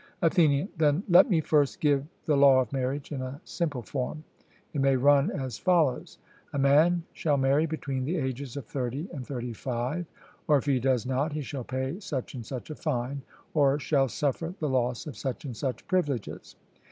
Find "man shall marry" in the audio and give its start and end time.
6.57-7.67